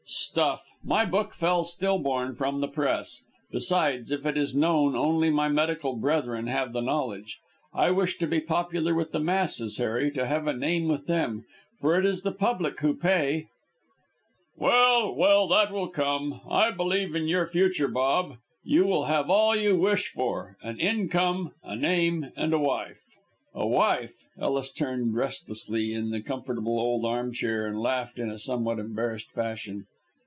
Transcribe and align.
"Stuff! 0.13 0.65
My 0.83 1.05
book 1.05 1.33
fell 1.33 1.63
still 1.63 1.97
born 1.97 2.35
from 2.35 2.59
the 2.59 2.67
Press. 2.67 3.23
Besides, 3.49 4.11
if 4.11 4.25
it 4.25 4.35
is 4.37 4.53
known, 4.53 4.93
only 4.93 5.29
my 5.29 5.47
medical 5.47 5.95
brethren 5.95 6.47
have 6.47 6.73
the 6.73 6.81
knowledge. 6.81 7.39
I 7.73 7.91
wish 7.91 8.17
to 8.17 8.27
be 8.27 8.41
popular 8.41 8.93
with 8.93 9.13
the 9.13 9.21
masses, 9.21 9.77
Harry, 9.77 10.11
to 10.11 10.25
have 10.25 10.47
a 10.47 10.53
name 10.53 10.89
with 10.89 11.07
them, 11.07 11.45
for 11.79 11.97
it 11.97 12.05
is 12.05 12.23
the 12.23 12.33
public 12.33 12.77
who 12.81 12.93
pay." 12.93 13.47
"Well, 14.57 15.15
well, 15.15 15.47
that 15.47 15.71
will 15.71 15.87
come. 15.87 16.41
I 16.49 16.71
believe 16.71 17.15
in 17.15 17.29
your 17.29 17.47
future, 17.47 17.87
Bob. 17.87 18.35
You 18.65 18.83
will 18.85 19.05
have 19.05 19.29
all 19.29 19.55
you 19.55 19.77
wish 19.77 20.09
for 20.09 20.57
an 20.61 20.77
income, 20.77 21.53
a 21.63 21.77
name, 21.77 22.33
and 22.35 22.53
a 22.53 22.59
wife." 22.59 23.01
"A 23.53 23.65
wife!" 23.65 24.15
Ellis 24.37 24.71
turned 24.71 25.15
restlessly 25.15 25.93
in 25.93 26.09
the 26.11 26.21
comfortable 26.21 26.79
old 26.79 27.05
arm 27.05 27.31
chair, 27.31 27.65
and 27.65 27.79
laughed 27.79 28.19
in 28.19 28.29
a 28.29 28.37
somewhat 28.37 28.77
embarrassed 28.77 29.31
fashion. 29.31 29.85